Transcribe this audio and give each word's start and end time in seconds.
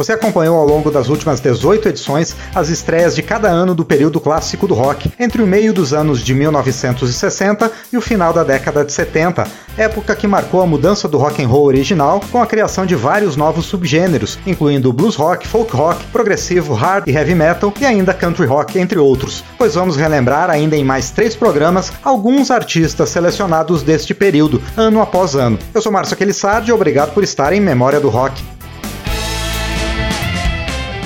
Você 0.00 0.14
acompanhou 0.14 0.56
ao 0.56 0.64
longo 0.64 0.90
das 0.90 1.10
últimas 1.10 1.40
18 1.40 1.90
edições 1.90 2.34
as 2.54 2.70
estreias 2.70 3.14
de 3.14 3.22
cada 3.22 3.48
ano 3.48 3.74
do 3.74 3.84
período 3.84 4.18
clássico 4.18 4.66
do 4.66 4.72
rock, 4.72 5.12
entre 5.18 5.42
o 5.42 5.46
meio 5.46 5.74
dos 5.74 5.92
anos 5.92 6.24
de 6.24 6.32
1960 6.32 7.70
e 7.92 7.98
o 7.98 8.00
final 8.00 8.32
da 8.32 8.42
década 8.42 8.82
de 8.82 8.94
70, 8.94 9.46
época 9.76 10.16
que 10.16 10.26
marcou 10.26 10.62
a 10.62 10.66
mudança 10.66 11.06
do 11.06 11.18
rock 11.18 11.44
and 11.44 11.48
roll 11.48 11.66
original 11.66 12.18
com 12.32 12.40
a 12.40 12.46
criação 12.46 12.86
de 12.86 12.94
vários 12.94 13.36
novos 13.36 13.66
subgêneros, 13.66 14.38
incluindo 14.46 14.90
blues 14.90 15.16
rock, 15.16 15.46
folk 15.46 15.70
rock, 15.76 16.02
progressivo, 16.06 16.72
hard 16.72 17.06
e 17.06 17.12
heavy 17.12 17.34
metal 17.34 17.70
e 17.78 17.84
ainda 17.84 18.14
country 18.14 18.46
rock, 18.46 18.78
entre 18.78 18.98
outros. 18.98 19.44
Pois 19.58 19.74
vamos 19.74 19.96
relembrar 19.96 20.48
ainda 20.48 20.76
em 20.76 20.82
mais 20.82 21.10
três 21.10 21.36
programas 21.36 21.92
alguns 22.02 22.50
artistas 22.50 23.10
selecionados 23.10 23.82
deste 23.82 24.14
período, 24.14 24.62
ano 24.78 25.02
após 25.02 25.34
ano. 25.34 25.58
Eu 25.74 25.82
sou 25.82 25.92
Márcio 25.92 26.14
Aquilissardi 26.14 26.70
e 26.70 26.72
obrigado 26.72 27.12
por 27.12 27.22
estar 27.22 27.52
em 27.52 27.60
Memória 27.60 28.00
do 28.00 28.08
Rock. 28.08 28.42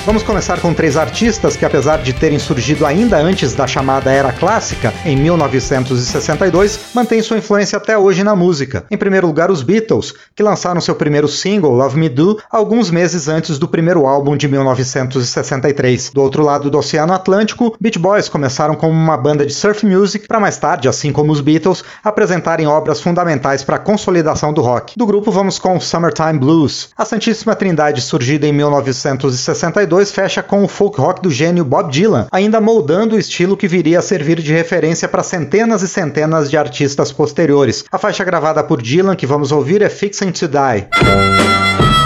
Vamos 0.05 0.21
começar 0.21 0.61
com 0.61 0.71
três 0.71 0.97
artistas 0.97 1.55
que, 1.55 1.65
apesar 1.65 1.97
de 1.97 2.13
terem 2.13 2.37
surgido 2.37 2.85
ainda 2.85 3.17
antes 3.17 3.55
da 3.55 3.65
chamada 3.65 4.11
Era 4.11 4.31
Clássica, 4.31 4.93
em 5.03 5.17
1962, 5.17 6.79
mantêm 6.93 7.23
sua 7.23 7.39
influência 7.39 7.77
até 7.77 7.97
hoje 7.97 8.23
na 8.23 8.35
música. 8.35 8.85
Em 8.91 8.97
primeiro 8.97 9.25
lugar, 9.25 9.49
os 9.49 9.63
Beatles, 9.63 10.13
que 10.35 10.43
lançaram 10.43 10.79
seu 10.79 10.93
primeiro 10.93 11.27
single, 11.27 11.73
Love 11.73 11.97
Me 11.97 12.07
Do, 12.07 12.39
alguns 12.51 12.91
meses 12.91 13.27
antes 13.27 13.57
do 13.57 13.67
primeiro 13.67 14.05
álbum 14.05 14.37
de 14.37 14.47
1963. 14.47 16.11
Do 16.13 16.21
outro 16.21 16.43
lado 16.43 16.69
do 16.69 16.77
Oceano 16.77 17.11
Atlântico, 17.11 17.75
Beach 17.81 17.97
Boys 17.97 18.29
começaram 18.29 18.75
como 18.75 18.93
uma 18.93 19.17
banda 19.17 19.43
de 19.43 19.55
surf 19.55 19.83
music, 19.87 20.27
para 20.27 20.39
mais 20.39 20.59
tarde, 20.59 20.87
assim 20.87 21.11
como 21.11 21.31
os 21.31 21.41
Beatles, 21.41 21.83
apresentarem 22.03 22.67
obras 22.67 23.01
fundamentais 23.01 23.63
para 23.63 23.77
a 23.77 23.79
consolidação 23.79 24.53
do 24.53 24.61
rock. 24.61 24.93
Do 24.95 25.07
grupo, 25.07 25.31
vamos 25.31 25.57
com 25.57 25.79
Summertime 25.79 26.37
Blues. 26.37 26.89
A 26.95 27.03
Santíssima 27.03 27.55
Trindade, 27.55 28.01
surgida 28.01 28.45
em 28.45 28.53
1962, 28.53 29.94
2002 29.95 30.11
fecha 30.11 30.43
com 30.43 30.63
o 30.63 30.67
folk 30.67 30.99
rock 30.99 31.21
do 31.21 31.31
gênio 31.31 31.63
Bob 31.63 31.89
Dylan, 31.89 32.27
ainda 32.31 32.59
moldando 32.59 33.15
o 33.15 33.19
estilo 33.19 33.55
que 33.55 33.67
viria 33.67 33.99
a 33.99 34.01
servir 34.01 34.41
de 34.41 34.51
referência 34.51 35.07
para 35.07 35.23
centenas 35.23 35.81
e 35.81 35.87
centenas 35.87 36.49
de 36.49 36.57
artistas 36.57 37.11
posteriores. 37.11 37.85
A 37.89 37.97
faixa 37.97 38.23
gravada 38.23 38.63
por 38.63 38.81
Dylan 38.81 39.15
que 39.15 39.25
vamos 39.25 39.51
ouvir 39.53 39.81
é 39.81 39.89
Fixing 39.89 40.31
to 40.31 40.47
Die. 40.47 42.04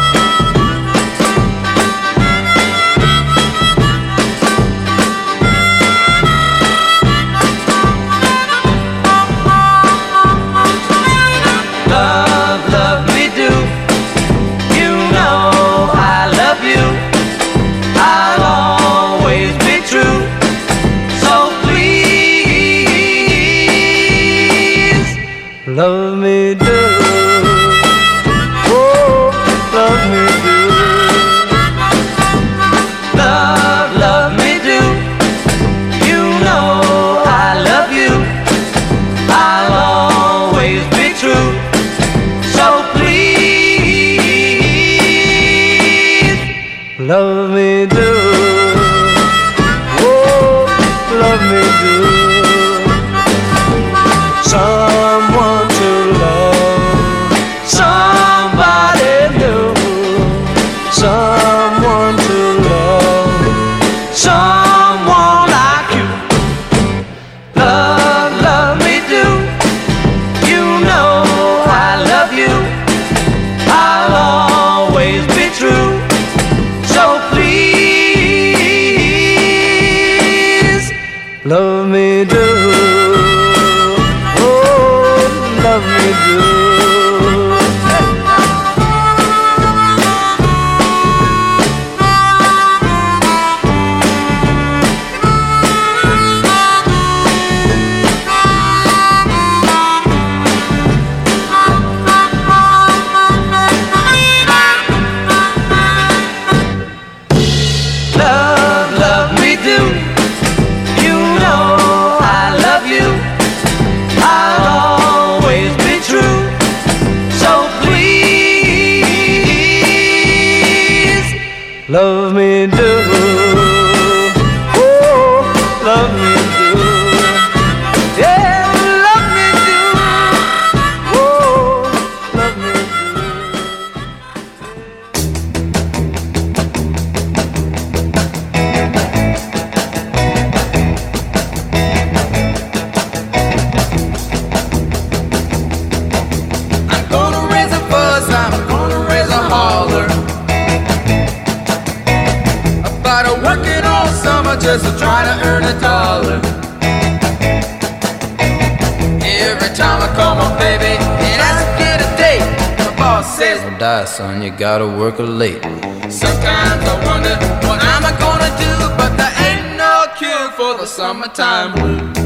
Son, 164.09 164.41
you 164.41 164.49
gotta 164.49 164.87
work 164.87 165.19
late. 165.19 165.61
Sometimes 166.09 166.83
I 166.93 166.95
wonder 167.05 167.35
what 167.65 167.79
I'm 167.93 168.05
gonna 168.23 168.51
do, 168.65 168.73
but 168.97 169.11
there 169.19 169.35
ain't 169.47 169.77
no 169.77 169.93
cure 170.17 170.49
for 170.57 170.77
the 170.79 170.85
summertime 170.85 171.73
blues. 171.73 172.18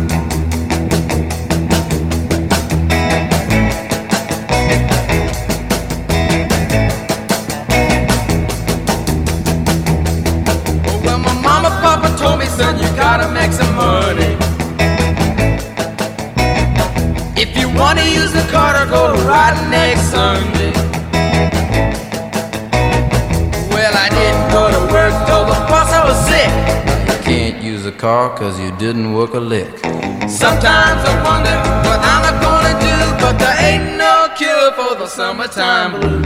Cause 28.43 28.59
you 28.59 28.71
didn't 28.75 29.13
work 29.13 29.33
a 29.35 29.39
lick. 29.39 29.71
Sometimes 30.27 31.01
I 31.11 31.13
wonder 31.27 31.55
what 31.87 31.99
I'm 32.13 32.35
gonna 32.45 32.75
do, 32.87 32.97
but 33.21 33.39
there 33.39 33.57
ain't 33.67 33.97
no 33.97 34.27
cure 34.35 34.69
for 34.73 34.95
the 34.99 35.07
summertime 35.07 35.91
blues. 35.93 36.25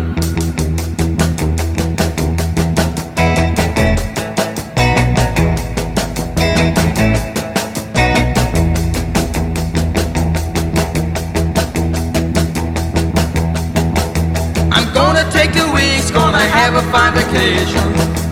I'm 14.75 14.87
gonna 14.91 15.29
take 15.31 15.55
a 15.55 15.71
week's 15.71 16.09
gonna 16.09 16.45
have 16.57 16.73
a 16.73 16.83
fine 16.91 17.13
vacation. 17.13 18.26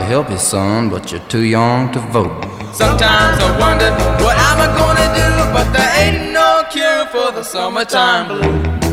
Help 0.00 0.30
you, 0.30 0.38
son, 0.38 0.88
but 0.88 1.10
you're 1.10 1.20
too 1.28 1.42
young 1.42 1.90
to 1.92 1.98
vote. 1.98 2.44
Sometimes 2.72 3.38
I 3.42 3.58
wonder 3.58 3.90
what 4.22 4.36
I'm 4.38 4.60
gonna 4.76 5.08
do, 5.20 5.52
but 5.52 5.72
there 5.72 5.92
ain't 6.00 6.32
no 6.32 6.62
cure 6.70 7.06
for 7.06 7.32
the 7.32 7.42
summertime 7.42 8.28
blues. 8.28 8.85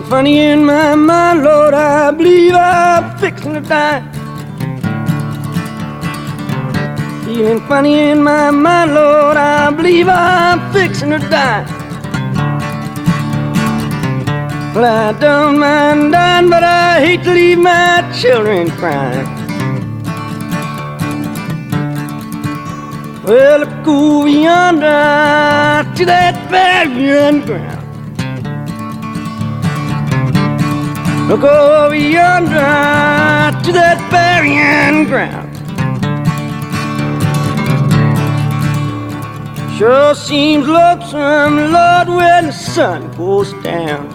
Feeling 0.00 0.10
funny 0.10 0.38
in 0.38 0.64
my 0.64 0.94
mind, 0.94 1.42
Lord, 1.42 1.74
I 1.74 2.10
believe 2.10 2.54
I'm 2.54 3.18
fixing 3.18 3.52
to 3.52 3.60
die. 3.60 4.00
Feeling 7.26 7.60
funny 7.68 7.98
in 8.08 8.22
my 8.22 8.50
mind, 8.50 8.94
Lord, 8.94 9.36
I 9.36 9.70
believe 9.70 10.08
I'm 10.08 10.72
fixing 10.72 11.10
to 11.10 11.18
die. 11.18 11.66
Well, 14.74 14.86
I 14.86 15.12
don't 15.20 15.58
mind 15.58 16.12
dying, 16.12 16.48
but 16.48 16.62
I 16.64 17.00
hate 17.04 17.22
to 17.24 17.32
leave 17.32 17.58
my 17.58 18.10
children 18.18 18.70
crying. 18.70 19.26
Well, 23.22 23.58
look 23.60 23.86
over 23.86 24.28
yonder 24.28 25.94
to 25.94 26.04
that 26.06 26.48
barren 26.50 27.44
ground. 27.44 27.79
Look 31.30 31.44
over 31.44 31.94
yonder 31.94 32.50
to 33.62 33.72
that 33.72 33.98
burying 34.10 35.04
ground. 35.04 35.46
Sure 39.78 40.12
seems 40.16 40.66
lonesome, 40.66 41.70
Lord, 41.70 42.08
when 42.08 42.46
the 42.46 42.52
sun 42.52 43.12
goes 43.16 43.52
down. 43.62 44.10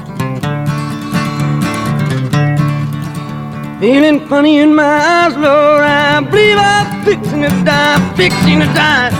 Feeling 3.79 4.27
funny 4.27 4.57
in 4.57 4.75
my 4.75 4.83
eyes, 4.83 5.37
Lord, 5.37 5.83
I 5.83 6.19
believe 6.19 6.57
I'm 6.57 7.05
fixing 7.05 7.43
to 7.43 7.63
die, 7.63 8.13
fixing 8.17 8.59
to 8.59 8.65
die. 8.75 9.11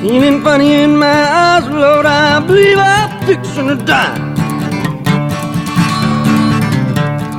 Feeling 0.00 0.40
funny 0.42 0.72
in 0.72 0.96
my 0.96 1.06
eyes, 1.06 1.68
Lord, 1.68 2.06
I 2.06 2.40
believe 2.40 2.78
I'm 2.78 3.26
fixing 3.26 3.68
to 3.68 3.76
die. 3.76 4.25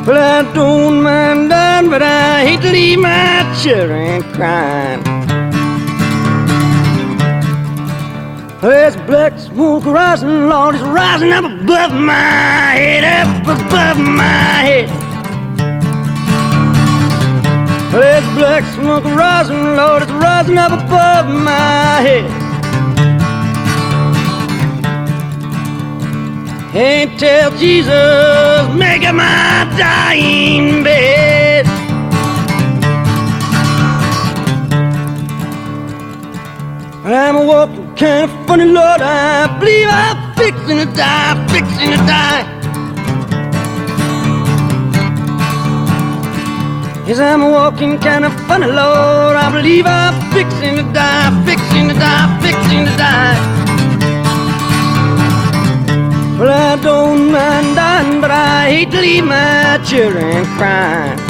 Well, 0.07 0.15
I 0.15 0.54
don't 0.54 1.04
mind 1.04 1.50
dying, 1.50 1.89
but 1.89 2.01
I 2.01 2.45
hate 2.45 2.62
to 2.62 2.71
leave 2.71 2.98
my 2.98 3.44
children 3.62 4.24
crying. 4.31 5.04
There's 8.62 8.95
black 9.06 9.38
smoke 9.38 9.83
rising, 9.83 10.48
Lord, 10.48 10.75
it's 10.75 10.83
rising 10.86 11.33
up 11.33 11.44
above 11.44 11.92
my 11.92 12.71
head, 12.80 13.04
up 13.04 13.42
above 13.44 13.98
my 13.98 14.24
head. 14.69 14.88
There's 17.92 18.24
black 18.38 18.63
smoke 18.75 19.03
rising, 19.03 19.75
Lord, 19.75 20.03
it's 20.03 20.12
rising 20.13 20.57
up 20.57 20.71
above 20.71 21.27
my 21.27 22.00
head. 22.00 22.47
Can't 26.77 27.19
tell 27.19 27.50
Jesus, 27.57 28.69
making 28.77 29.15
my 29.15 29.65
dying 29.79 30.83
bed. 30.83 31.65
I'm 37.03 37.35
a 37.35 37.44
walking 37.44 37.95
kind 37.95 38.29
of 38.29 38.45
funny, 38.45 38.65
Lord. 38.65 39.01
I 39.01 39.57
believe 39.57 39.88
I'm 39.89 40.35
fixing 40.35 40.77
to 40.77 40.85
die, 40.94 41.47
fixing 41.47 41.89
to 41.89 41.97
die. 42.06 42.45
Yes, 47.07 47.18
I'm 47.18 47.41
a 47.41 47.50
walking 47.50 47.97
kind 47.97 48.24
of 48.24 48.33
funny, 48.41 48.68
Lord. 48.68 49.35
I 49.35 49.50
believe 49.51 49.88
I'm 49.88 50.13
fixing 50.31 50.75
to 50.75 50.83
die, 50.94 51.44
fixing 51.44 51.88
to 51.88 51.95
die, 51.95 52.39
fixing 52.39 52.85
to 52.85 52.97
die. 52.97 53.56
Well, 56.38 56.51
I 56.51 56.80
don't 56.84 57.31
mind 57.31 57.75
dying, 57.75 58.22
but 58.22 58.30
I 58.30 58.69
hate 58.69 58.92
to 58.92 59.01
leave 59.01 59.25
my 59.25 59.80
children 59.84 60.45
crying. 60.56 61.26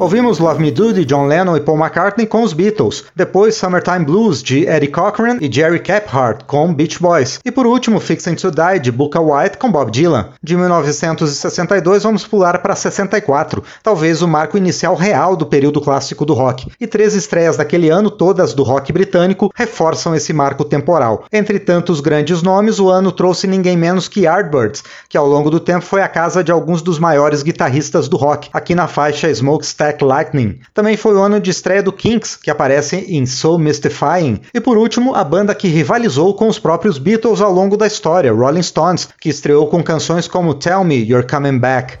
Ouvimos 0.00 0.38
Love 0.38 0.62
Me 0.62 0.70
Do 0.70 0.94
de 0.94 1.04
John 1.04 1.26
Lennon 1.26 1.58
e 1.58 1.60
Paul 1.60 1.76
McCartney 1.76 2.26
com 2.26 2.42
os 2.42 2.54
Beatles, 2.54 3.04
depois 3.14 3.54
Summertime 3.54 4.02
Blues 4.02 4.42
de 4.42 4.66
Eddie 4.66 4.88
Cochran 4.88 5.36
e 5.42 5.52
Jerry 5.52 5.78
Caphart 5.78 6.44
com 6.46 6.72
Beach 6.72 6.98
Boys, 6.98 7.38
e 7.44 7.50
por 7.50 7.66
último 7.66 8.00
Fixing 8.00 8.34
to 8.36 8.50
Die 8.50 8.80
de 8.80 8.90
Booker 8.90 9.20
White 9.20 9.58
com 9.58 9.70
Bob 9.70 9.90
Dylan. 9.90 10.30
De 10.42 10.56
1962 10.56 12.02
vamos 12.02 12.26
pular 12.26 12.62
para 12.62 12.74
64, 12.74 13.62
talvez 13.82 14.22
o 14.22 14.26
marco 14.26 14.56
inicial 14.56 14.94
real 14.94 15.36
do 15.36 15.44
período 15.44 15.82
clássico 15.82 16.24
do 16.24 16.32
rock, 16.32 16.72
e 16.80 16.86
três 16.86 17.14
estreias 17.14 17.58
daquele 17.58 17.90
ano, 17.90 18.10
todas 18.10 18.54
do 18.54 18.62
rock 18.62 18.90
britânico, 18.94 19.52
reforçam 19.54 20.14
esse 20.14 20.32
marco 20.32 20.64
temporal. 20.64 21.26
Entre 21.30 21.58
tantos 21.58 22.00
grandes 22.00 22.40
nomes, 22.40 22.80
o 22.80 22.88
ano 22.88 23.12
trouxe 23.12 23.46
ninguém 23.46 23.76
menos 23.76 24.08
que 24.08 24.20
Yardbirds, 24.20 24.82
que 25.10 25.18
ao 25.18 25.26
longo 25.26 25.50
do 25.50 25.60
tempo 25.60 25.84
foi 25.84 26.00
a 26.00 26.08
casa 26.08 26.42
de 26.42 26.50
alguns 26.50 26.80
dos 26.80 26.98
maiores 26.98 27.42
guitarristas 27.42 28.08
do 28.08 28.16
rock, 28.16 28.48
aqui 28.50 28.74
na 28.74 28.88
faixa 28.88 29.28
Smokestack 29.28 29.89
Lightning. 30.02 30.60
Também 30.72 30.96
foi 30.96 31.14
o 31.14 31.22
ano 31.22 31.40
de 31.40 31.50
estreia 31.50 31.82
do 31.82 31.92
Kinks, 31.92 32.36
que 32.36 32.50
aparece 32.50 32.96
em 32.96 33.26
So 33.26 33.58
Mystifying. 33.58 34.40
E 34.52 34.60
por 34.60 34.76
último, 34.76 35.14
a 35.14 35.24
banda 35.24 35.54
que 35.54 35.68
rivalizou 35.68 36.34
com 36.34 36.48
os 36.48 36.58
próprios 36.58 36.98
Beatles 36.98 37.40
ao 37.40 37.52
longo 37.52 37.76
da 37.76 37.86
história, 37.86 38.32
Rolling 38.32 38.62
Stones, 38.62 39.08
que 39.20 39.28
estreou 39.28 39.66
com 39.66 39.82
canções 39.82 40.26
como 40.26 40.54
Tell 40.54 40.84
Me 40.84 40.96
You're 40.96 41.26
Coming 41.26 41.58
Back. 41.58 41.98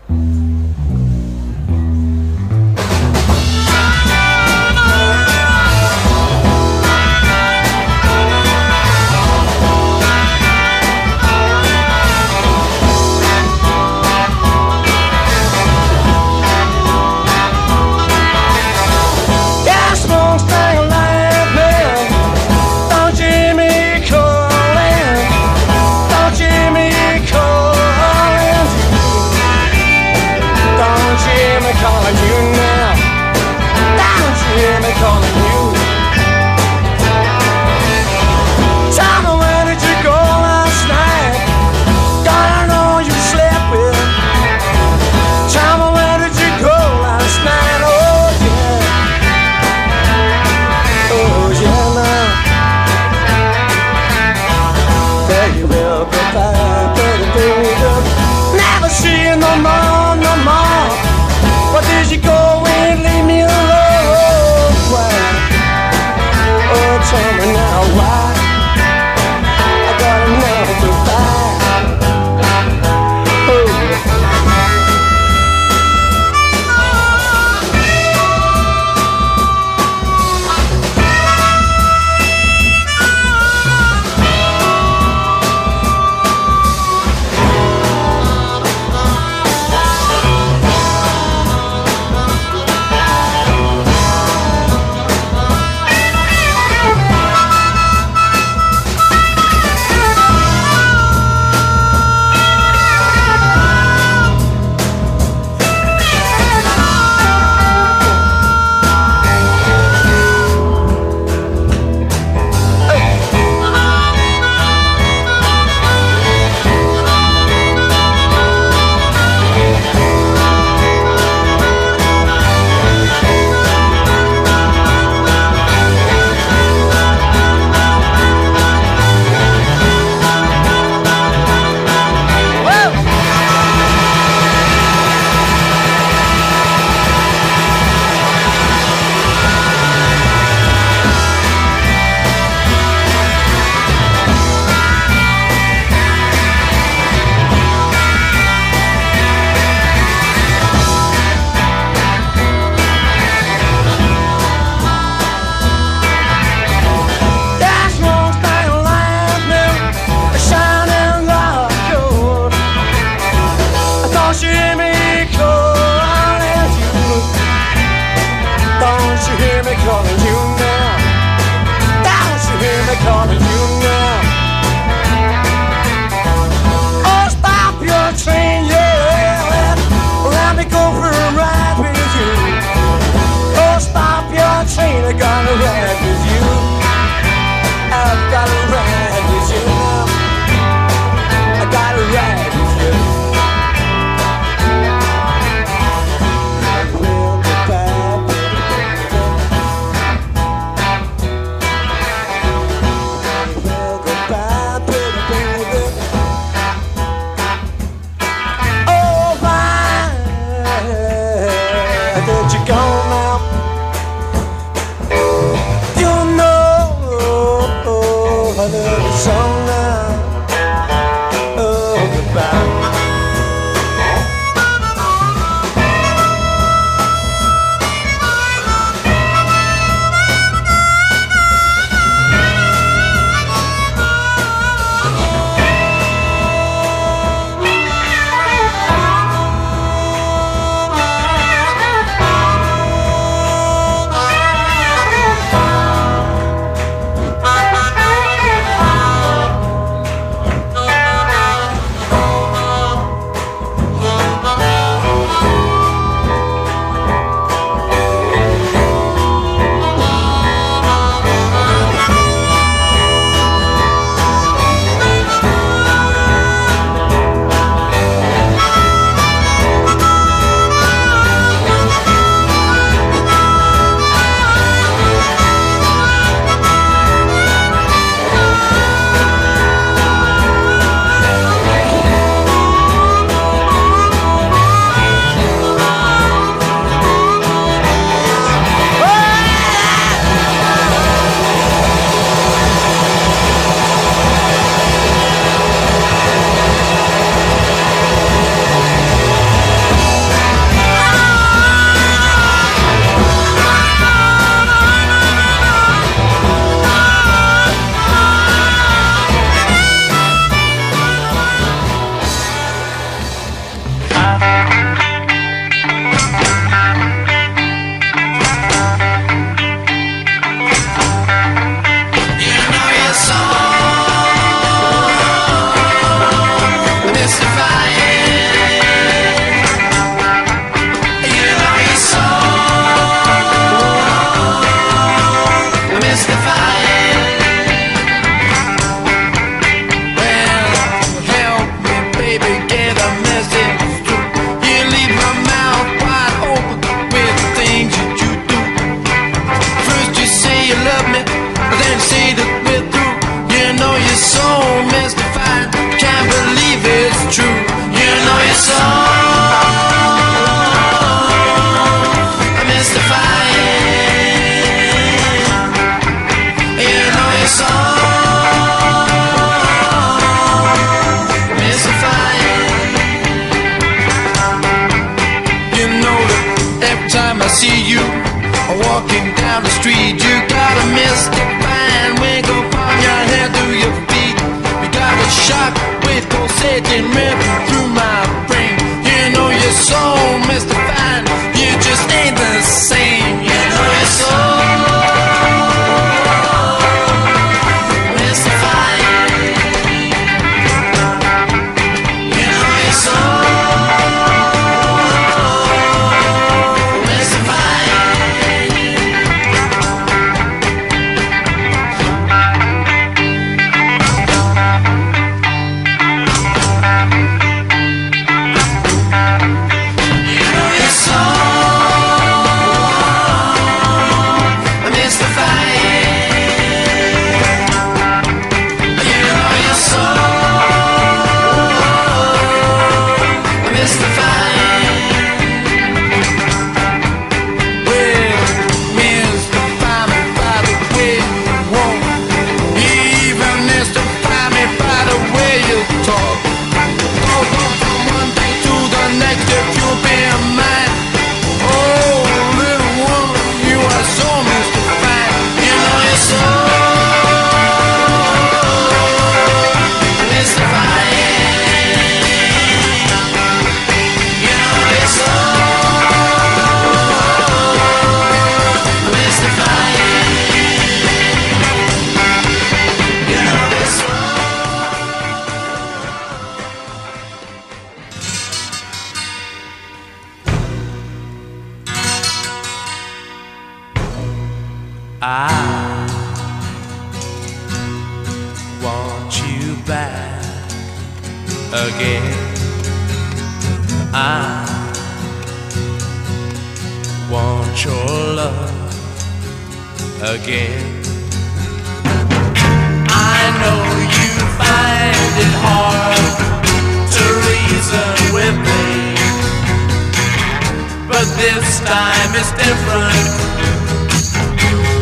But 511.20 511.36
this 511.36 511.80
time 511.80 512.30
it's 512.32 512.50
different. 512.52 513.28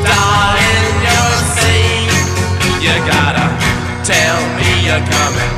Darling, 0.03 0.91
you're 1.07 1.43
saying 1.55 2.11
you 2.83 2.95
gotta 3.07 3.47
tell 4.03 4.41
me 4.57 4.87
you're 4.87 5.07
coming 5.13 5.58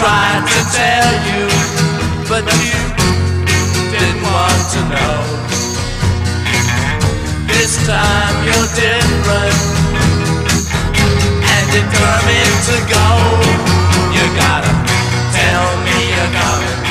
tried 0.00 0.44
to 0.48 0.60
tell 0.72 1.12
you, 1.28 1.44
but 2.24 2.40
you 2.64 2.80
didn't 3.92 4.22
want 4.24 4.62
to 4.72 4.80
know. 4.88 5.16
This 7.52 7.76
time 7.86 8.34
you're 8.46 8.70
different 8.80 9.60
and 11.52 11.64
determined 11.76 12.58
to 12.68 12.76
go. 12.96 13.08
You 14.16 14.24
gotta 14.40 14.72
tell 15.36 15.68
me 15.84 15.96
you're 16.16 16.32
coming 16.32 16.89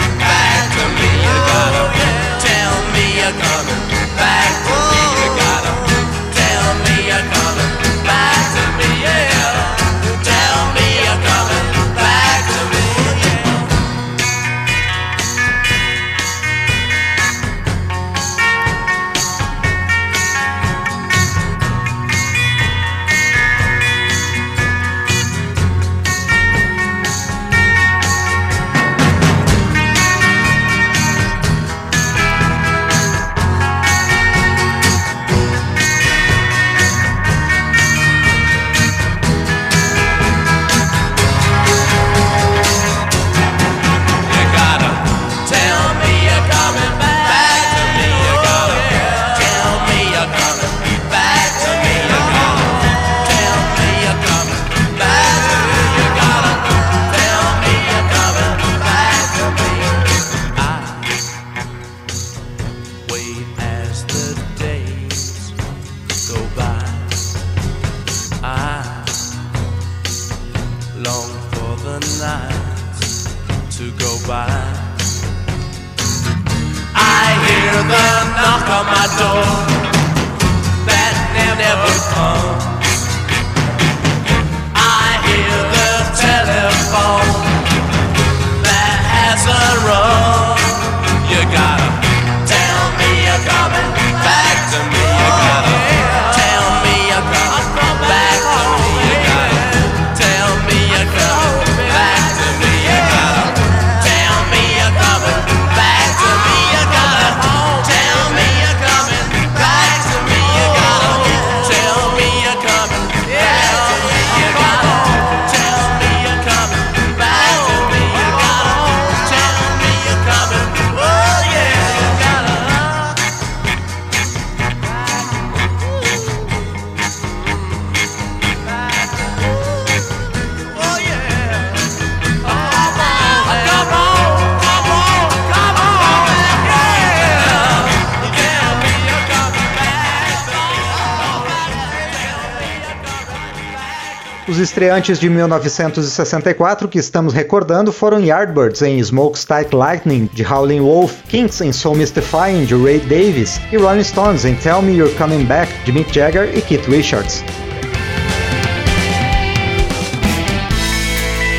estreantes 144.80 145.20
de 145.20 145.30
1964 145.30 146.88
que 146.88 146.98
estamos 146.98 147.34
recordando 147.34 147.92
foram 147.92 148.18
Yardbirds 148.18 148.82
em 148.82 148.98
Smokestack 149.04 149.76
Lightning, 149.76 150.30
de 150.34 150.42
Howlin' 150.42 150.80
Wolf, 150.80 151.22
Kinks 151.28 151.60
em 151.60 151.74
Soul 151.74 151.98
Mystifying, 151.98 152.64
de 152.64 152.76
Ray 152.76 153.00
Davis, 153.02 153.60
e 153.74 153.78
Rolling 153.78 154.06
Stones 154.06 154.46
em 154.46 154.56
Tell 154.56 154.82
Me 154.82 154.96
You're 154.96 155.14
Coming 155.16 155.44
Back, 155.44 155.70
de 155.84 155.92
Mick 155.92 156.16
Jagger 156.16 156.58
e 156.58 156.62
Keith 156.62 156.86
Richards. 156.88 157.44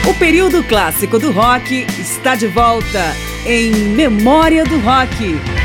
O 0.09 0.15
período 0.15 0.63
clássico 0.63 1.19
do 1.19 1.31
rock 1.31 1.87
está 2.01 2.35
de 2.37 2.47
volta 2.47 3.15
em 3.45 3.71
Memória 3.71 4.65
do 4.65 4.79
Rock. 4.81 5.60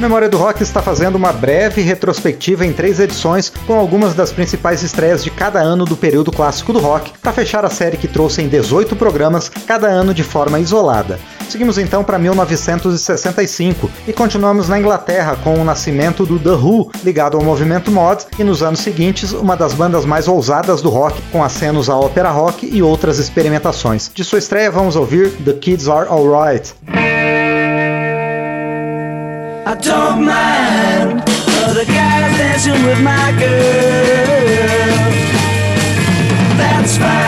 Memória 0.00 0.28
do 0.28 0.36
Rock 0.36 0.60
está 0.60 0.82
fazendo 0.82 1.14
uma 1.14 1.32
breve 1.32 1.80
retrospectiva 1.80 2.66
em 2.66 2.72
três 2.72 2.98
edições 2.98 3.48
com 3.48 3.74
algumas 3.74 4.12
das 4.12 4.32
principais 4.32 4.82
estreias 4.82 5.22
de 5.22 5.30
cada 5.30 5.60
ano 5.60 5.84
do 5.84 5.96
período 5.96 6.32
clássico 6.32 6.72
do 6.72 6.80
rock, 6.80 7.12
para 7.22 7.32
fechar 7.32 7.64
a 7.64 7.70
série 7.70 7.96
que 7.96 8.08
trouxe 8.08 8.42
em 8.42 8.48
18 8.48 8.96
programas, 8.96 9.48
cada 9.48 9.86
ano 9.86 10.12
de 10.12 10.24
forma 10.24 10.58
isolada. 10.58 11.18
Seguimos 11.48 11.78
então 11.78 12.02
para 12.02 12.18
1965 12.18 13.88
e 14.08 14.12
continuamos 14.12 14.68
na 14.68 14.80
Inglaterra 14.80 15.36
com 15.44 15.54
o 15.54 15.64
nascimento 15.64 16.26
do 16.26 16.40
The 16.40 16.50
Who, 16.50 16.90
ligado 17.04 17.36
ao 17.36 17.44
movimento 17.44 17.92
mod, 17.92 18.26
e 18.36 18.42
nos 18.42 18.64
anos 18.64 18.80
seguintes, 18.80 19.32
uma 19.32 19.56
das 19.56 19.74
bandas 19.74 20.04
mais 20.04 20.26
ousadas 20.26 20.82
do 20.82 20.90
rock, 20.90 21.22
com 21.30 21.44
acenos 21.44 21.88
à 21.88 21.96
ópera 21.96 22.30
rock 22.30 22.66
e 22.66 22.82
outras 22.82 23.20
experimentações. 23.20 24.10
De 24.12 24.24
sua 24.24 24.40
estreia, 24.40 24.72
vamos 24.72 24.96
ouvir 24.96 25.30
The 25.44 25.52
Kids 25.52 25.88
Are 25.88 26.08
Alright. 26.08 26.74
I 29.74 29.76
don't 29.78 30.24
mind 30.24 31.28
other 31.66 31.84
guys 31.84 32.38
dancing 32.38 32.80
with 32.86 33.02
my 33.02 33.32
girl. 33.40 33.50
That's 36.56 36.96
fine. 36.96 37.23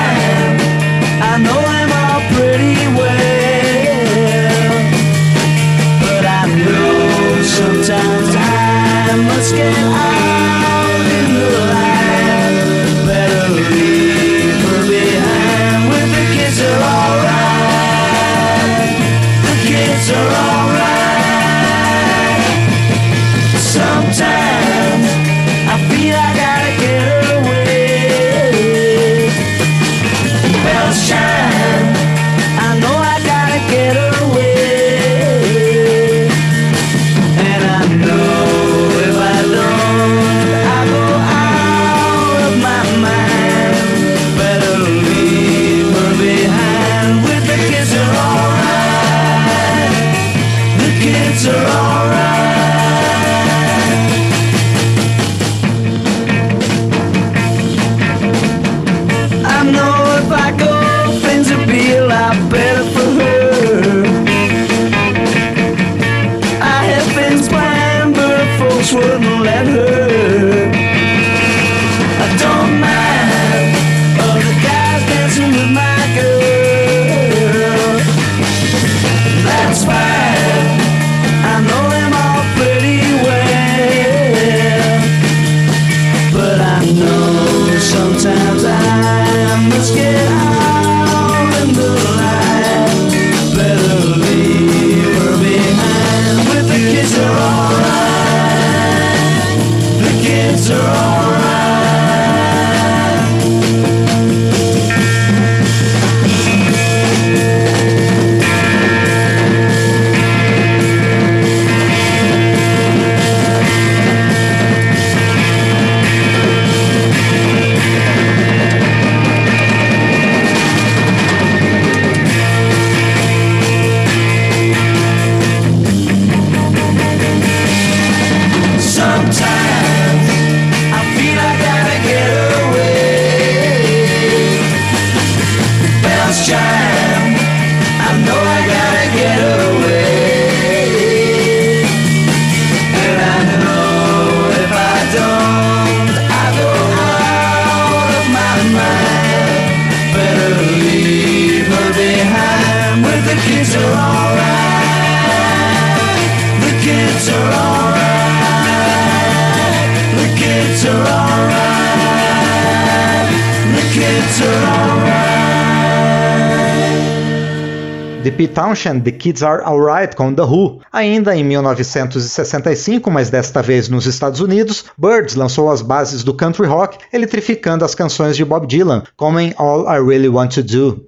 The 168.27 168.33
Pete 168.33 168.55
Townshend, 168.55 169.05
The 169.05 169.13
Kids 169.13 169.45
Are 169.45 169.63
Alright 169.63 170.17
com 170.17 170.35
The 170.35 170.43
Who. 170.43 170.81
Ainda 170.93 171.37
em 171.37 171.45
1965, 171.45 173.09
mas 173.09 173.31
desta 173.31 173.63
vez 173.63 173.89
nos 173.89 174.05
Estados 174.05 174.41
Unidos, 174.41 174.87
Birds 174.99 175.37
lançou 175.37 175.71
as 175.71 175.81
bases 175.81 176.25
do 176.25 176.35
country 176.35 176.67
rock, 176.67 176.99
eletrificando 177.13 177.85
as 177.85 177.95
canções 177.95 178.37
de 178.37 178.45
Bob 178.45 178.67
Dylan, 178.67 179.05
como 179.17 179.39
em 179.39 179.55
All 179.57 179.85
I 179.85 180.05
Really 180.05 180.29
Want 180.29 180.55
to 180.55 180.65
Do. 180.65 181.07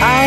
I 0.00 0.24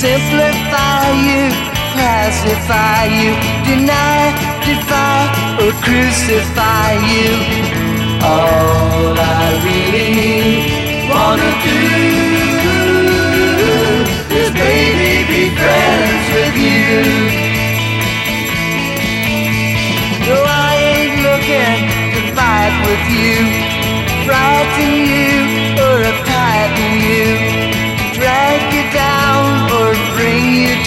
simplify 0.00 1.12
you, 1.28 1.52
classify 1.92 3.04
you, 3.04 3.36
deny, 3.68 4.32
defy 4.64 5.28
or 5.60 5.72
crucify 5.84 6.96
you. 7.12 7.36
All 8.24 9.12
I 9.12 9.60
really 9.60 10.64
wanna 11.04 11.52
do 11.68 11.84
is 14.40 14.48
baby 14.56 15.12
be 15.28 15.42
friends 15.60 16.24
with 16.32 16.56
you. 16.56 16.96
No, 20.24 20.36
I 20.48 20.72
ain't 20.96 21.16
looking 21.28 21.78
to 22.14 22.20
fight 22.32 22.74
with 22.88 23.04
you, 23.20 23.36
frighten 24.24 24.92
you 25.12 25.44
or 25.84 25.96
uptighten 26.08 26.90
you, 27.04 27.49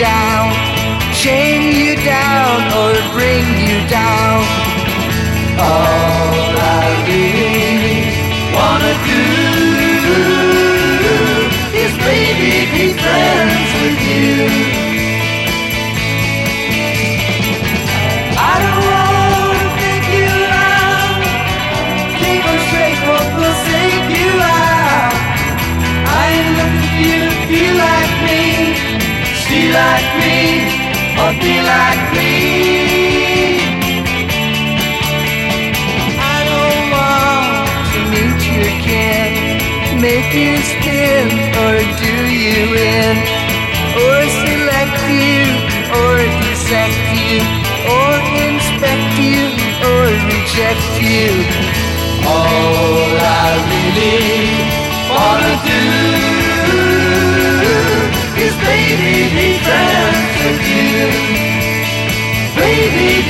down, 0.03 0.51
chain 1.13 1.61
you 1.79 1.95
down 2.03 2.59
or 2.79 2.91
bring 3.15 3.45
you 3.67 3.79
down. 3.87 4.43
All 5.57 6.22
like 29.73 30.09
me, 30.21 30.69
or 31.17 31.33
be 31.41 31.55
like 31.73 32.03
me. 32.13 32.33
I 36.21 36.37
don't 36.45 36.85
want 36.93 37.73
to 37.93 37.99
meet 38.13 38.41
your 38.53 38.69
kin, 38.85 39.33
make 39.97 40.29
you 40.29 40.61
spin 40.61 41.25
or 41.65 41.75
do 42.01 42.13
you 42.29 42.61
in, 42.77 43.15
or 43.97 44.17
select 44.45 44.99
you 45.09 45.41
or 45.89 46.21
dissect 46.41 47.01
you, 47.17 47.41
or 47.89 48.13
inspect 48.45 49.09
you 49.25 49.57
or 49.89 50.05
reject 50.29 50.85
you. 51.01 51.33
All 52.29 53.09
I 53.17 53.57
really 53.73 54.53
wanna 55.09 55.53
do 55.65 56.12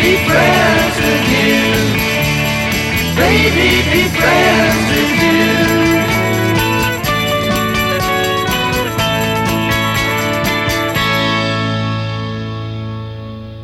be 0.03 0.17
friends 0.27 0.95
with 0.99 1.27
you, 1.31 1.63
baby 3.15 3.69
be 3.89 4.03
friends 4.19 4.92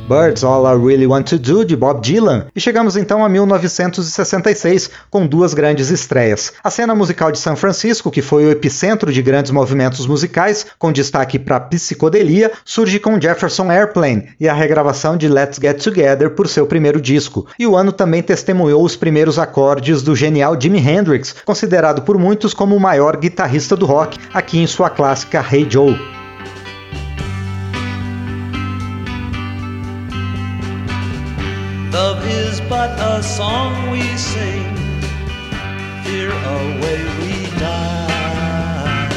Birds 0.10 0.44
All 0.44 0.66
I 0.66 0.76
Really 0.76 1.06
Want 1.06 1.30
to 1.30 1.38
Do, 1.38 1.64
de 1.64 1.76
Bob 1.76 2.02
Dylan, 2.02 2.48
e 2.56 2.60
chegamos 2.60 2.98
então 2.98 3.24
a 3.24 3.30
1966, 3.30 4.90
com 5.12 5.28
duas 5.28 5.54
grandes 5.54 5.92
estreias. 5.92 6.52
A 6.64 6.72
cena 6.72 6.96
musical 6.96 7.32
de 7.32 7.38
São 7.38 7.56
Francisco, 7.56 8.10
que 8.10 8.24
foi 8.24 8.44
o 8.44 8.50
epicentro 8.50 9.14
de 9.14 9.22
grandes 9.22 9.52
movimentos 9.52 10.08
musicais, 10.08 10.66
com 10.80 10.92
destaque 10.92 11.38
para 11.38 11.60
psicodelia, 11.60 12.52
surge 12.66 12.98
com 12.98 13.22
Jefferson 13.22 13.70
Airplane 13.72 14.30
e 14.40 14.50
a 14.50 14.54
regravação 14.54 15.16
de 15.16 15.28
Let's 15.28 15.60
Get 15.62 15.84
Together 15.84 16.32
por 16.32 16.48
seu 16.48 16.66
primeiro 16.66 17.00
disco. 17.00 17.46
E 17.60 17.68
o 17.68 17.76
ano 17.76 17.92
também 17.92 18.24
testemunhou 18.24 18.84
os 18.84 18.96
primeiros 18.96 19.38
acordes 19.38 20.02
do 20.02 20.16
genial 20.16 20.60
Jimi 20.60 20.80
Hendrix, 20.80 21.36
considerado 21.46 22.02
por 22.02 22.18
muitos 22.18 22.52
como 22.52 22.76
o 22.76 22.80
maior 22.80 23.16
guitarrista 23.16 23.76
do 23.76 23.86
rock, 23.86 24.18
aqui 24.34 24.58
em 24.58 24.66
sua 24.66 24.90
clássica 24.90 25.46
Hey 25.52 25.68
Joe. 25.70 26.19
Love 31.92 32.24
is 32.28 32.62
but 32.62 32.92
a 33.00 33.24
song 33.24 33.90
we 33.90 34.04
sing, 34.16 34.76
fear 36.04 36.30
away 36.30 37.02
we 37.20 37.50
die. 37.58 39.10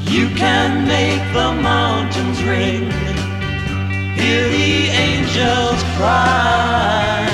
You 0.00 0.30
can 0.34 0.84
make 0.88 1.22
the 1.32 1.52
mountains 1.62 2.42
ring, 2.42 2.90
hear 4.18 4.48
the 4.48 4.88
angels 5.06 5.80
cry. 5.96 7.28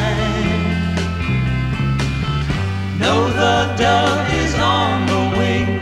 Know 2.99 3.29
the 3.31 3.75
dove 3.79 4.35
is 4.35 4.55
on 4.57 5.07
the 5.07 5.39
wing, 5.39 5.81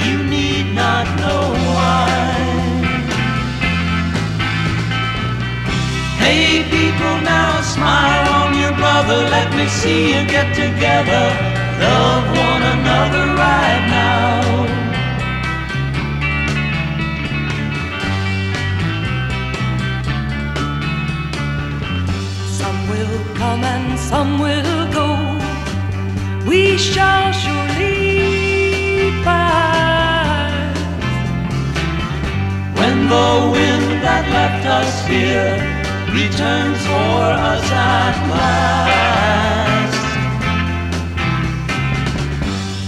you 0.00 0.22
need 0.30 0.72
not 0.76 1.06
know 1.18 1.50
why. 1.74 2.23
Hey 6.24 6.64
people 6.70 7.16
now 7.20 7.60
smile 7.60 8.26
on 8.40 8.58
your 8.58 8.72
brother 8.72 9.28
Let 9.28 9.54
me 9.54 9.66
see 9.68 10.08
you 10.08 10.26
get 10.26 10.54
together 10.54 11.24
Love 11.84 12.24
one 12.48 12.62
another 12.76 13.24
right 13.44 13.84
now 13.92 14.40
Some 22.48 22.88
will 22.88 23.18
come 23.34 23.62
and 23.62 23.98
some 23.98 24.38
will 24.38 24.92
go. 24.98 25.08
We 26.48 26.78
shall 26.78 27.32
surely 27.32 29.10
pass. 29.22 30.78
When 32.78 33.08
the 33.14 33.28
wind 33.52 34.02
that 34.02 34.24
left 34.32 34.64
us 34.66 35.06
here 35.06 35.73
Returns 36.14 36.78
for 36.86 37.26
us 37.50 37.66
at 37.72 38.14
last. 38.30 40.04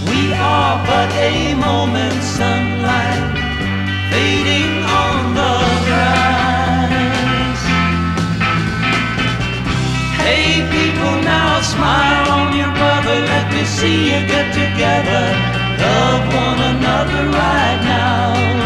We 0.07 0.31
are 0.31 0.77
but 0.87 1.11
a 1.11 1.53
moment's 1.55 2.25
sunlight 2.25 3.23
Fading 4.11 4.75
on 5.03 5.35
the 5.35 5.55
grass. 5.87 7.59
Hey 10.23 10.63
people 10.71 11.15
now 11.21 11.59
smile 11.59 12.31
on 12.31 12.55
your 12.55 12.71
brother. 12.79 13.17
Let 13.33 13.51
me 13.51 13.65
see 13.65 14.05
you 14.05 14.25
get 14.25 14.53
together. 14.53 15.23
Love 15.83 16.23
one 16.33 16.59
another 16.75 17.23
right 17.27 17.79
now 17.83 18.56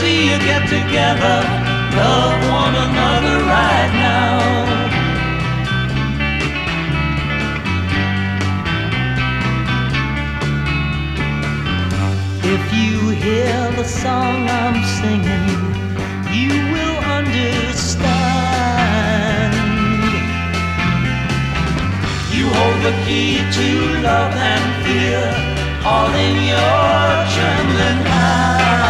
see 0.00 0.18
you 0.30 0.38
get 0.50 0.62
together. 0.68 1.36
Love 1.96 2.38
one 2.60 2.74
another 2.86 3.36
right 3.56 3.92
now. 4.08 4.34
If 12.54 12.62
you 12.78 12.94
hear 13.24 13.56
the 13.80 13.84
song 13.84 14.38
I'm 14.62 14.78
singing, 14.98 15.48
you 16.38 16.52
will 16.74 16.98
understand. 17.18 18.26
You 22.36 22.44
hold 22.58 22.78
the 22.88 22.94
key 23.06 23.32
to 23.58 23.68
love 24.08 24.34
and 24.52 24.66
fear, 24.84 25.24
all 25.90 26.12
in 26.26 26.36
your 26.52 27.08
trembling 27.34 28.02
hand. 28.12 28.85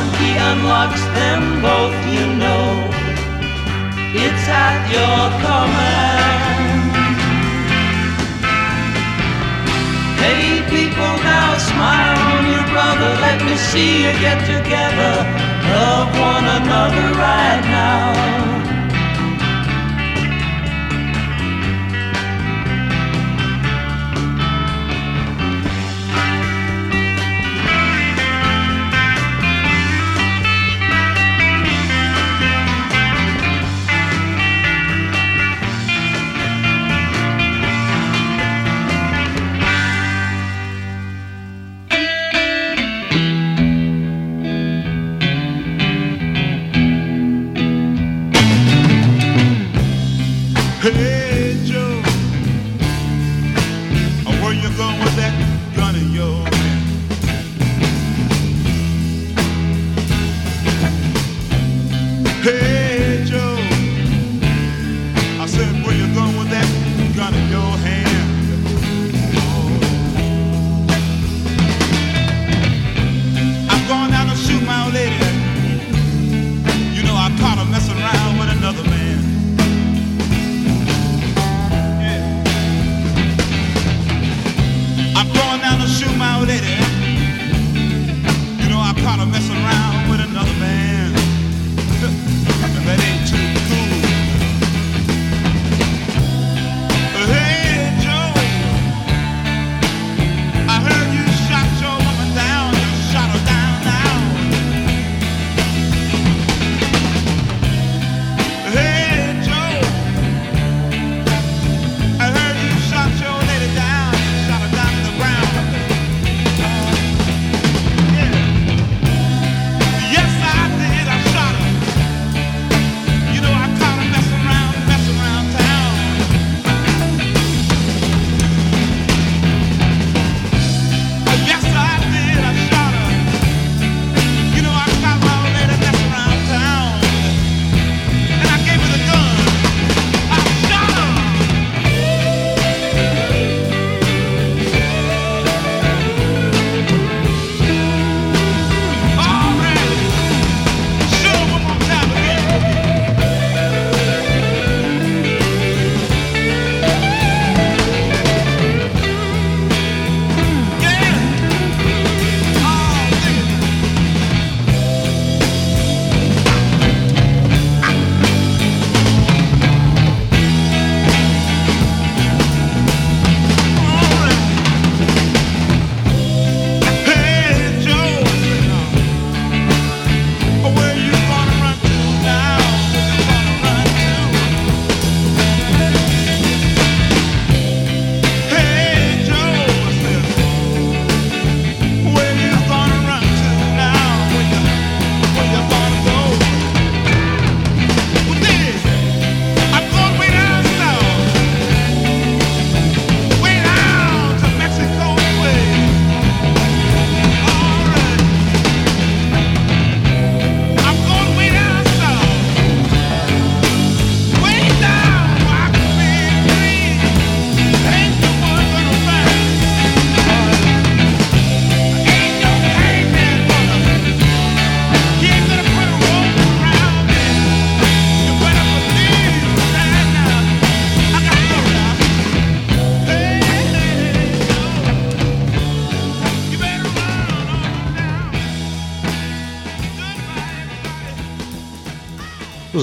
monkey 0.00 0.32
unlocks 0.50 1.02
them 1.18 1.42
both, 1.60 1.96
you 2.16 2.26
know. 2.42 2.68
It's 4.24 4.44
at 4.48 4.80
your 4.96 5.22
command. 5.44 6.80
Hey, 10.22 10.46
people, 10.74 11.14
now 11.32 11.48
smile 11.70 12.18
on 12.32 12.42
your 12.54 12.66
brother. 12.72 13.10
Let 13.26 13.38
me 13.46 13.54
see 13.68 13.92
you 14.04 14.12
get 14.24 14.40
together. 14.54 15.14
Love 15.76 16.10
one 16.30 16.46
another 16.60 17.06
right 17.26 17.62
now. 17.78 18.39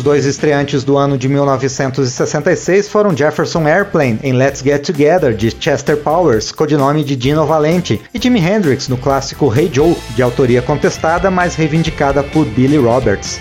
dois 0.07 0.25
estreantes 0.25 0.85
do 0.85 0.97
ano 0.97 1.17
de 1.17 1.27
1966 1.27 2.87
foram 2.87 3.13
Jefferson 3.13 3.67
Airplane 3.67 4.17
em 4.23 4.31
Let's 4.31 4.61
Get 4.61 4.85
Together 4.85 5.35
de 5.35 5.51
Chester 5.51 5.97
Powers, 5.97 6.49
codinome 6.49 7.03
de 7.03 7.13
Dino 7.13 7.45
Valente, 7.45 7.99
e 8.13 8.17
Jimi 8.17 8.39
Hendrix 8.39 8.87
no 8.87 8.95
clássico 8.95 9.53
Hey 9.53 9.69
Joe, 9.69 9.97
de 10.15 10.21
autoria 10.21 10.61
contestada 10.61 11.29
mas 11.29 11.55
reivindicada 11.55 12.23
por 12.23 12.45
Billy 12.45 12.77
Roberts. 12.77 13.37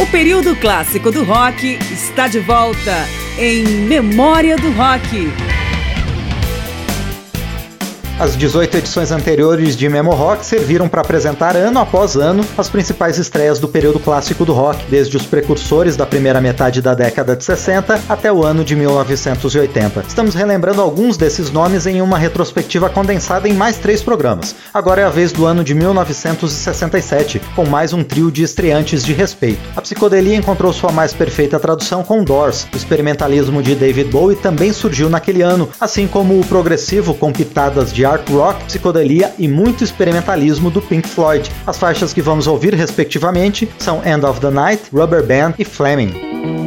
O 0.00 0.06
período 0.12 0.54
clássico 0.54 1.10
do 1.10 1.24
rock 1.24 1.76
está 1.90 2.28
de 2.28 2.38
volta 2.38 3.04
em 3.36 3.64
Memória 3.64 4.56
do 4.56 4.70
Rock. 4.70 5.57
As 8.20 8.36
18 8.36 8.78
edições 8.78 9.12
anteriores 9.12 9.76
de 9.76 9.88
Memo 9.88 10.10
Rock 10.10 10.44
serviram 10.44 10.88
para 10.88 11.02
apresentar 11.02 11.56
ano 11.56 11.78
após 11.78 12.16
ano 12.16 12.44
as 12.58 12.68
principais 12.68 13.16
estreias 13.16 13.60
do 13.60 13.68
período 13.68 14.00
clássico 14.00 14.44
do 14.44 14.52
rock, 14.52 14.84
desde 14.90 15.16
os 15.16 15.24
precursores 15.24 15.96
da 15.96 16.04
primeira 16.04 16.40
metade 16.40 16.82
da 16.82 16.94
década 16.94 17.36
de 17.36 17.44
60 17.44 18.00
até 18.08 18.32
o 18.32 18.44
ano 18.44 18.64
de 18.64 18.74
1980. 18.74 20.00
Estamos 20.08 20.34
relembrando 20.34 20.82
alguns 20.82 21.16
desses 21.16 21.52
nomes 21.52 21.86
em 21.86 22.02
uma 22.02 22.18
retrospectiva 22.18 22.90
condensada 22.90 23.48
em 23.48 23.52
mais 23.52 23.78
três 23.78 24.02
programas. 24.02 24.52
Agora 24.74 25.02
é 25.02 25.04
a 25.04 25.10
vez 25.10 25.30
do 25.30 25.46
ano 25.46 25.62
de 25.62 25.72
1967, 25.72 27.40
com 27.54 27.66
mais 27.66 27.92
um 27.92 28.02
trio 28.02 28.32
de 28.32 28.42
estreantes 28.42 29.04
de 29.04 29.12
respeito. 29.12 29.60
A 29.76 29.80
psicodelia 29.80 30.34
encontrou 30.34 30.72
sua 30.72 30.90
mais 30.90 31.12
perfeita 31.12 31.60
tradução 31.60 32.02
com 32.02 32.24
Doors. 32.24 32.66
O 32.74 32.76
experimentalismo 32.76 33.62
de 33.62 33.76
David 33.76 34.10
Bowie 34.10 34.34
também 34.34 34.72
surgiu 34.72 35.08
naquele 35.08 35.42
ano, 35.42 35.68
assim 35.80 36.08
como 36.08 36.40
o 36.40 36.44
progressivo 36.44 37.14
com 37.14 37.32
pitadas 37.32 37.92
de 37.92 38.07
art 38.08 38.28
rock, 38.30 38.64
psicodelia 38.64 39.34
e 39.38 39.46
muito 39.46 39.84
experimentalismo 39.84 40.70
do 40.70 40.80
Pink 40.80 41.06
Floyd. 41.06 41.50
As 41.66 41.76
faixas 41.76 42.12
que 42.12 42.22
vamos 42.22 42.46
ouvir, 42.46 42.72
respectivamente, 42.74 43.68
são 43.78 44.02
End 44.04 44.24
of 44.24 44.40
the 44.40 44.50
Night, 44.50 44.84
Rubber 44.92 45.22
Band 45.22 45.54
e 45.58 45.64
Fleming. 45.64 46.57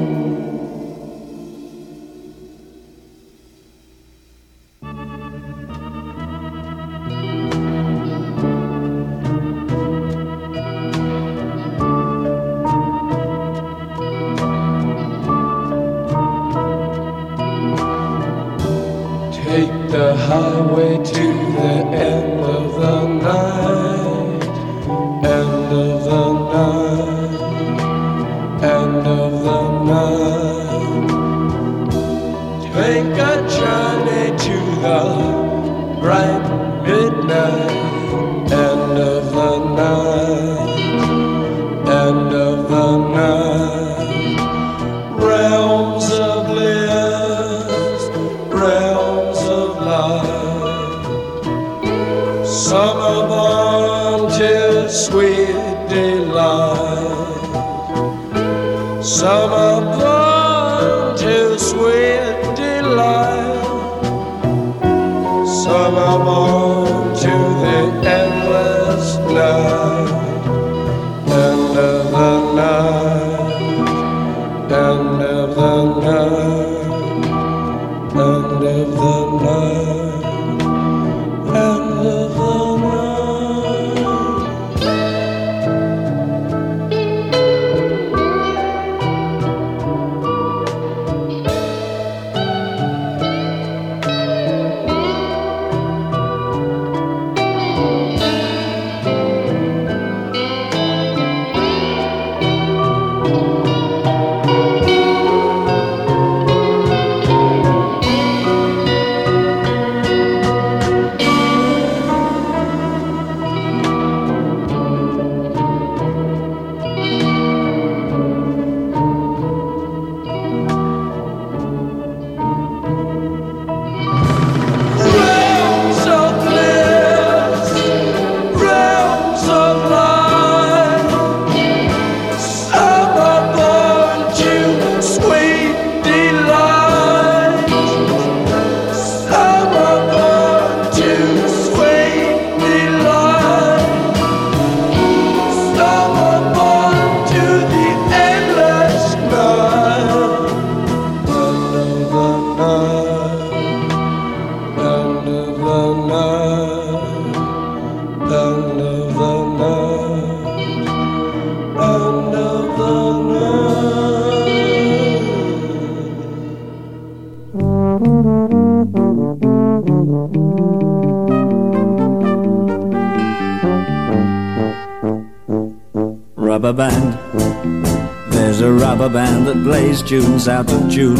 Tunes 180.12 180.50
out 180.50 180.70
of 180.74 180.92
tune 180.92 181.18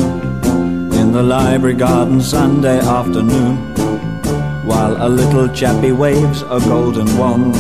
in 1.00 1.14
the 1.14 1.24
library 1.24 1.74
garden 1.74 2.20
Sunday 2.20 2.78
afternoon 2.78 3.56
while 4.66 5.08
a 5.08 5.08
little 5.08 5.48
chappie 5.48 5.94
waves 5.94 6.42
a 6.42 6.60
golden 6.60 7.08
wand. 7.18 7.56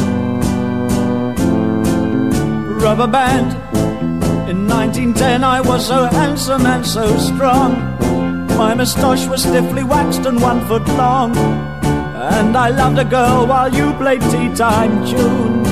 Rubber 2.84 3.07
band. 3.07 3.53
In 4.49 4.67
1910 4.67 5.45
I 5.45 5.61
was 5.61 5.88
so 5.88 6.03
handsome 6.07 6.65
and 6.65 6.86
so 6.86 7.17
strong. 7.17 7.75
My 8.57 8.73
moustache 8.73 9.25
was 9.27 9.43
stiffly 9.43 9.86
waxed 9.86 10.25
and 10.25 10.41
one 10.41 10.59
foot 10.67 10.86
long. 10.97 11.34
And 12.36 12.57
I 12.57 12.71
loved 12.71 12.99
a 12.99 13.05
girl 13.05 13.47
while 13.47 13.73
you 13.73 13.93
played 13.93 14.21
tea 14.23 14.53
time 14.53 15.05
tunes. 15.05 15.71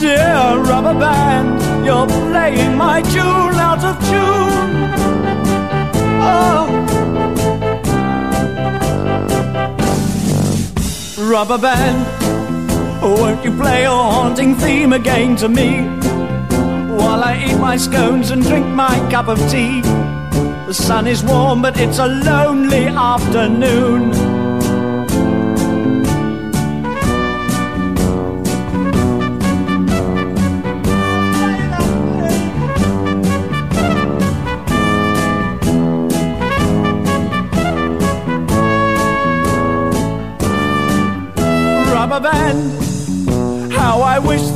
Dear 0.00 0.62
rubber 0.64 0.98
band, 0.98 1.75
you're 1.86 2.06
playing 2.08 2.76
my 2.76 3.00
tune 3.00 3.58
out 3.68 3.84
of 3.84 3.96
tune. 4.10 4.74
Oh. 6.32 6.66
Rubber 11.30 11.58
band, 11.58 11.98
won't 13.00 13.44
you 13.44 13.52
play 13.56 13.82
your 13.82 14.02
haunting 14.14 14.56
theme 14.56 14.92
again 14.92 15.36
to 15.36 15.48
me? 15.48 15.82
While 16.98 17.22
I 17.22 17.44
eat 17.46 17.58
my 17.58 17.76
scones 17.76 18.30
and 18.32 18.42
drink 18.42 18.66
my 18.66 18.98
cup 19.08 19.28
of 19.28 19.38
tea. 19.48 19.80
The 20.66 20.74
sun 20.74 21.06
is 21.06 21.22
warm, 21.22 21.62
but 21.62 21.78
it's 21.78 22.00
a 22.00 22.08
lonely 22.08 22.86
afternoon. 22.86 24.35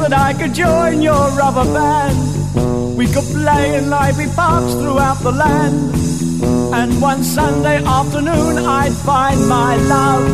That 0.01 0.13
I 0.15 0.33
could 0.33 0.55
join 0.55 1.03
your 1.03 1.31
rubber 1.37 1.65
band. 1.65 2.97
We 2.97 3.07
could 3.07 3.25
play 3.25 3.77
in 3.77 3.91
lively 3.91 4.27
parks 4.35 4.73
throughout 4.75 5.19
the 5.23 5.33
land 5.33 5.95
And 6.75 7.01
one 7.01 7.23
Sunday 7.23 7.85
afternoon, 7.85 8.59
I'd 8.59 8.93
find 8.93 9.49
my 9.49 9.77
love. 9.77 10.25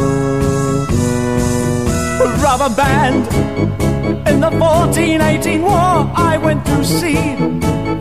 Rubber 2.42 2.74
band. 2.76 3.26
In 4.28 4.40
the 4.40 4.50
1418 4.50 5.62
war, 5.62 6.10
I 6.30 6.38
went 6.42 6.64
to 6.66 6.84
sea. 6.84 7.36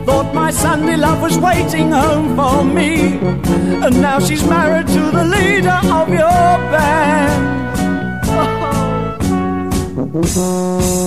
Thought 0.06 0.32
my 0.34 0.50
Sunday 0.50 0.96
love 0.96 1.20
was 1.20 1.36
waiting 1.38 1.90
home 1.90 2.36
for 2.36 2.64
me. 2.64 3.18
And 3.84 4.00
now 4.00 4.18
she's 4.20 4.44
married 4.46 4.86
to 4.88 5.10
the 5.10 5.24
leader 5.24 5.80
of 5.98 6.08
your 6.08 6.58
band. 6.72 7.46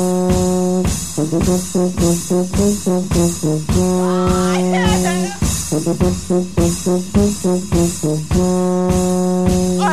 I 1.20 1.24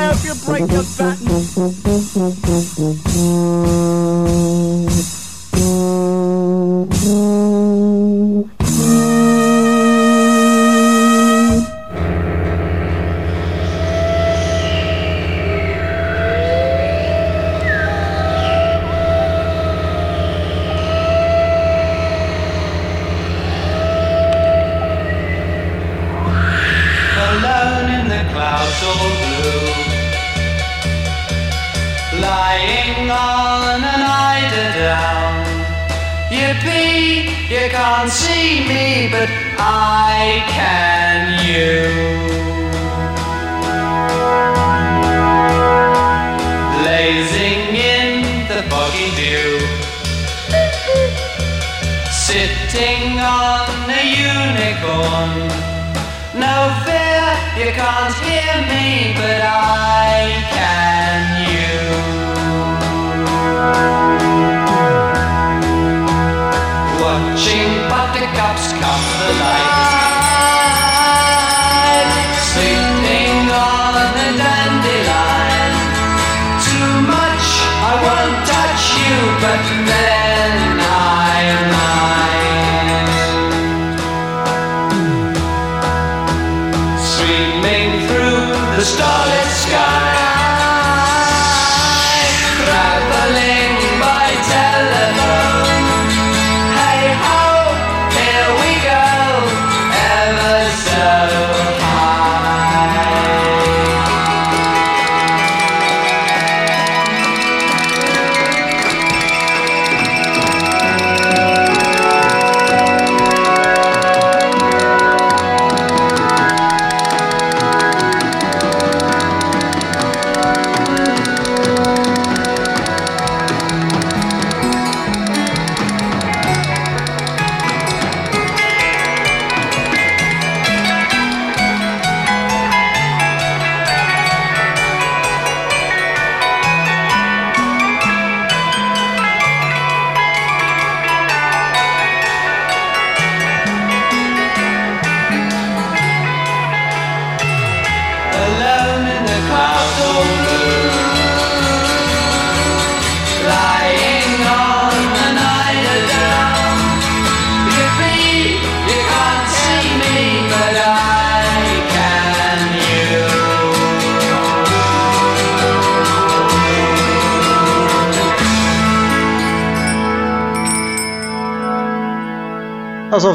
hope 0.05 0.24
you 0.24 0.35
break 0.47 0.70
your 0.70 0.85
back. 0.97 1.18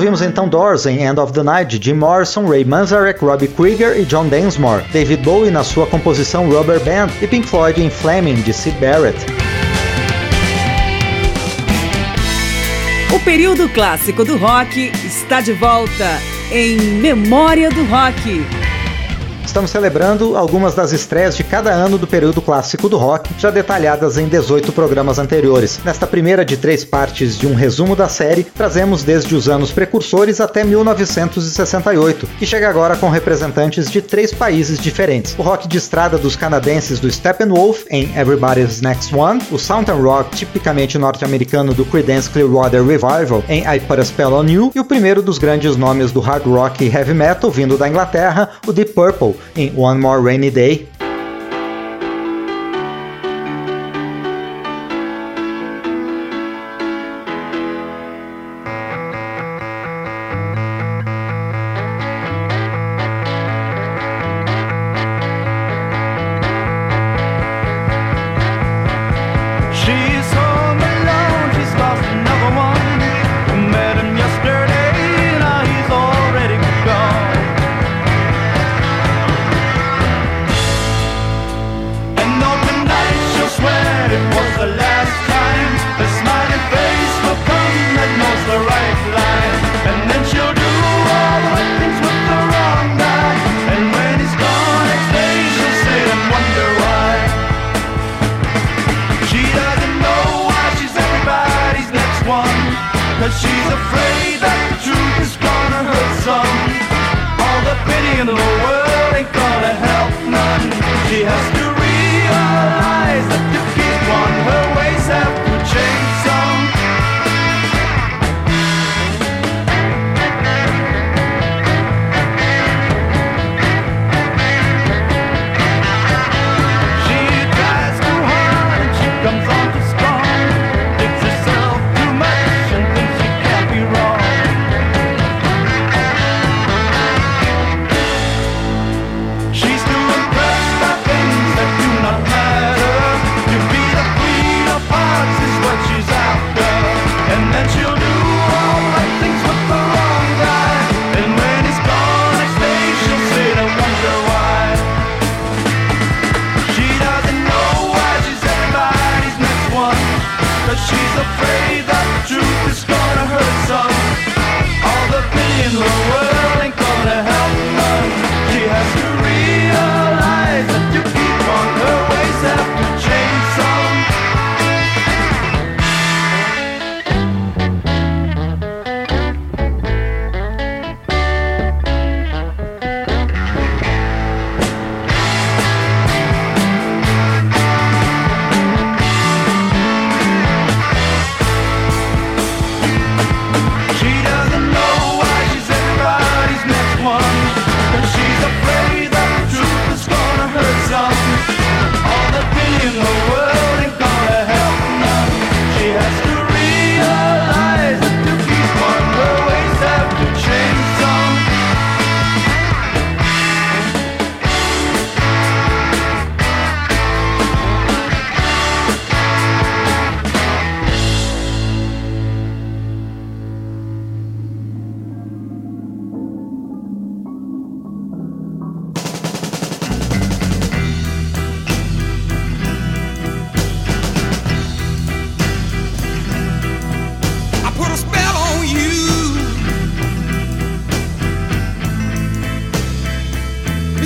Ouvimos 0.01 0.23
então 0.23 0.49
Doors 0.49 0.87
em 0.87 1.03
End 1.03 1.19
of 1.19 1.31
the 1.31 1.43
Night 1.43 1.79
Jim 1.79 1.93
Morrison, 1.93 2.47
Ray 2.47 2.65
Manzarek, 2.65 3.23
Robbie 3.23 3.47
Krieger 3.47 3.99
e 3.99 4.03
John 4.03 4.27
Densmore, 4.29 4.83
David 4.91 5.21
Bowie 5.21 5.51
na 5.51 5.63
sua 5.63 5.85
composição 5.85 6.49
Rubber 6.49 6.79
Band 6.79 7.09
e 7.21 7.27
Pink 7.27 7.47
Floyd 7.47 7.79
em 7.79 7.87
Flaming 7.87 8.41
de 8.41 8.51
Sid 8.51 8.75
Barrett. 8.79 9.15
O 13.13 13.19
período 13.19 13.69
clássico 13.69 14.25
do 14.25 14.37
rock 14.37 14.91
está 15.05 15.39
de 15.39 15.53
volta 15.53 16.19
em 16.51 16.77
Memória 16.77 17.69
do 17.69 17.83
Rock. 17.83 18.60
Estamos 19.51 19.71
celebrando 19.71 20.37
algumas 20.37 20.73
das 20.73 20.93
estreias 20.93 21.35
de 21.35 21.43
cada 21.43 21.71
ano 21.71 21.97
do 21.97 22.07
período 22.07 22.41
clássico 22.41 22.87
do 22.87 22.97
rock, 22.97 23.29
já 23.37 23.51
detalhadas 23.51 24.17
em 24.17 24.25
18 24.25 24.71
programas 24.71 25.19
anteriores. 25.19 25.77
Nesta 25.83 26.07
primeira 26.07 26.45
de 26.45 26.55
três 26.55 26.85
partes 26.85 27.37
de 27.37 27.45
um 27.45 27.53
resumo 27.53 27.93
da 27.93 28.07
série, 28.07 28.45
trazemos 28.45 29.03
desde 29.03 29.35
os 29.35 29.49
anos 29.49 29.69
precursores 29.69 30.39
até 30.39 30.63
1968, 30.63 32.27
que 32.39 32.45
chega 32.45 32.69
agora 32.69 32.95
com 32.95 33.09
representantes 33.09 33.91
de 33.91 34.01
três 34.01 34.33
países 34.33 34.79
diferentes. 34.79 35.35
O 35.37 35.41
rock 35.41 35.67
de 35.67 35.77
estrada 35.77 36.17
dos 36.17 36.37
canadenses 36.37 37.01
do 37.01 37.11
Steppenwolf 37.11 37.83
em 37.89 38.09
Everybody's 38.17 38.79
Next 38.79 39.13
One, 39.13 39.41
o 39.51 39.59
Southern 39.59 40.01
Rock 40.01 40.33
tipicamente 40.33 40.97
norte-americano 40.97 41.73
do 41.73 41.83
Creedence 41.83 42.29
Clearwater 42.29 42.85
Revival 42.85 43.43
em 43.49 43.65
I 43.67 43.81
Put 43.81 43.99
a 43.99 44.05
Spell 44.05 44.33
on 44.33 44.45
You, 44.45 44.71
e 44.73 44.79
o 44.79 44.85
primeiro 44.85 45.21
dos 45.21 45.37
grandes 45.37 45.75
nomes 45.75 46.13
do 46.13 46.21
hard 46.21 46.45
rock 46.45 46.85
e 46.85 46.87
heavy 46.87 47.13
metal 47.13 47.51
vindo 47.51 47.77
da 47.77 47.89
Inglaterra, 47.89 48.51
o 48.65 48.71
Deep 48.71 48.93
Purple 48.93 49.40
em 49.55 49.73
One 49.75 49.99
More 49.99 50.21
Rainy 50.21 50.49
Day. 50.49 50.87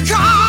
call. 0.06 0.45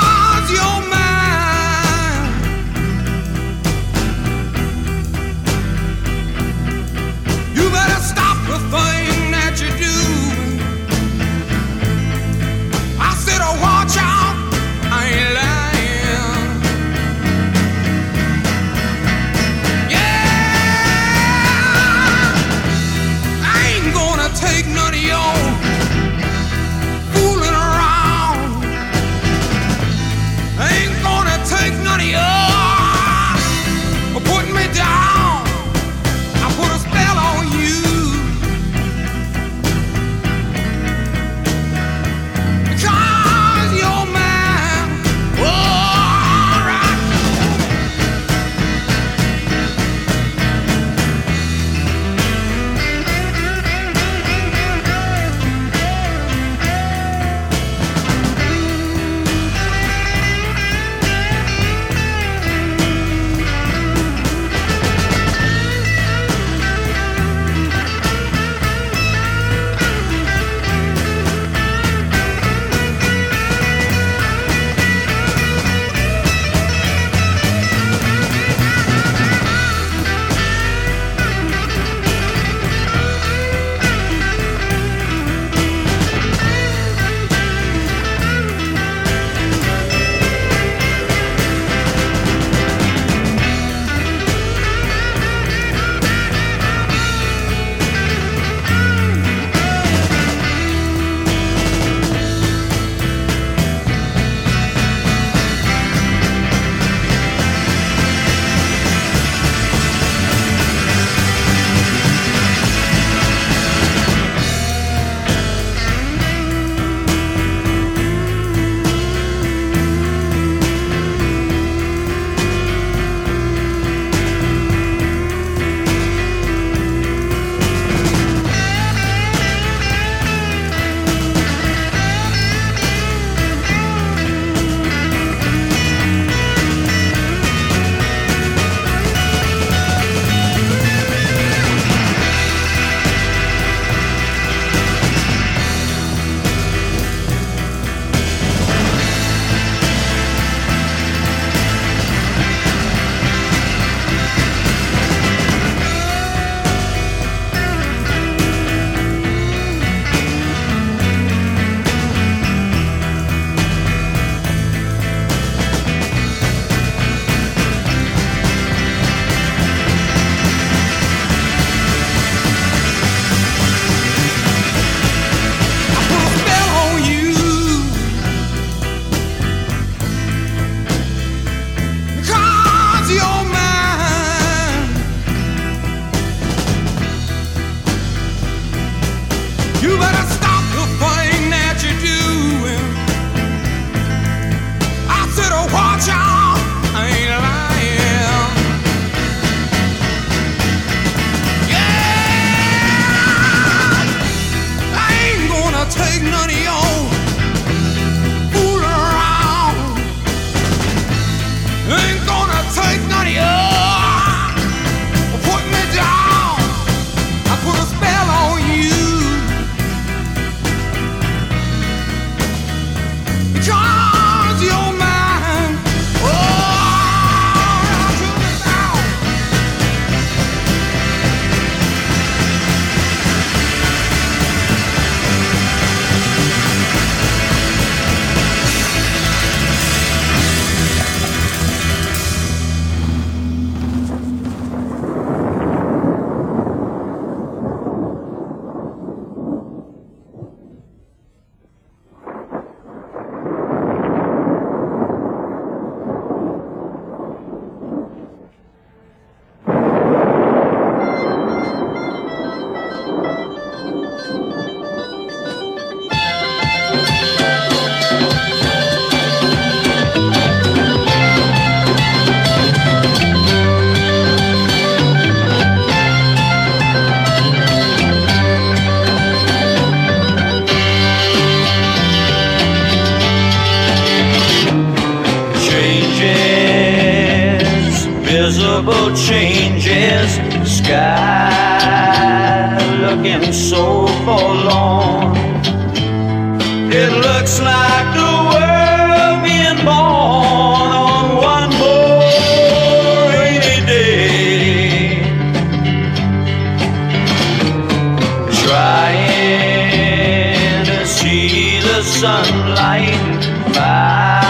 The 311.96 312.02
sunlight. 312.02 313.40
My 313.74 314.40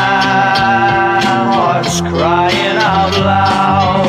heart's 1.54 2.00
crying 2.00 2.76
out 2.94 3.14
loud. 3.30 4.08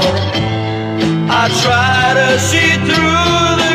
I 1.30 1.44
try 1.62 2.00
to 2.20 2.40
see 2.40 2.72
through 2.88 3.58
the 3.62 3.67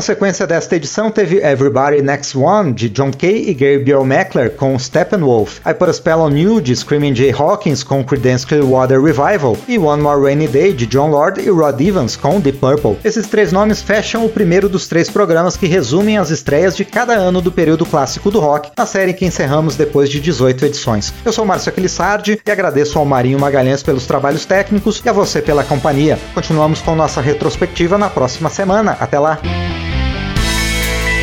A 0.00 0.02
última 0.02 0.14
sequência 0.14 0.46
desta 0.46 0.76
edição 0.76 1.10
teve 1.10 1.44
Everybody 1.44 2.00
Next 2.00 2.36
One, 2.38 2.72
de 2.72 2.88
John 2.88 3.10
Kay 3.10 3.50
e 3.50 3.52
Gabriel 3.52 4.02
Meckler, 4.02 4.50
com 4.50 4.78
Steppenwolf, 4.78 5.58
I 5.58 5.74
Put 5.74 5.90
a 5.90 5.92
Spell 5.92 6.20
on 6.20 6.30
You, 6.30 6.58
de 6.58 6.74
Screaming 6.74 7.14
Jay 7.14 7.34
Hawkins, 7.38 7.82
com 7.82 8.02
Creedence 8.02 8.46
Clearwater 8.46 8.98
Revival, 8.98 9.58
e 9.68 9.78
One 9.78 10.02
More 10.02 10.18
Rainy 10.22 10.48
Day, 10.48 10.72
de 10.72 10.86
John 10.86 11.10
Lord 11.10 11.38
e 11.42 11.50
Rod 11.50 11.78
Evans, 11.78 12.16
com 12.16 12.40
Deep 12.40 12.56
Purple. 12.56 12.96
Esses 13.04 13.26
três 13.26 13.52
nomes 13.52 13.82
fecham 13.82 14.24
o 14.24 14.30
primeiro 14.30 14.70
dos 14.70 14.88
três 14.88 15.10
programas 15.10 15.54
que 15.58 15.66
resumem 15.66 16.16
as 16.16 16.30
estreias 16.30 16.74
de 16.74 16.86
cada 16.86 17.12
ano 17.12 17.42
do 17.42 17.52
período 17.52 17.84
clássico 17.84 18.30
do 18.30 18.40
rock, 18.40 18.70
na 18.78 18.86
série 18.86 19.12
que 19.12 19.26
encerramos 19.26 19.76
depois 19.76 20.08
de 20.08 20.18
18 20.18 20.64
edições. 20.64 21.12
Eu 21.26 21.32
sou 21.32 21.44
Márcio 21.44 21.68
Aquilissardi 21.68 22.40
e 22.46 22.50
agradeço 22.50 22.98
ao 22.98 23.04
Marinho 23.04 23.38
Magalhães 23.38 23.82
pelos 23.82 24.06
trabalhos 24.06 24.46
técnicos 24.46 25.02
e 25.04 25.10
a 25.10 25.12
você 25.12 25.42
pela 25.42 25.62
companhia. 25.62 26.18
Continuamos 26.32 26.80
com 26.80 26.94
nossa 26.94 27.20
retrospectiva 27.20 27.98
na 27.98 28.08
próxima 28.08 28.48
semana. 28.48 28.96
Até 28.98 29.18
lá! 29.18 29.38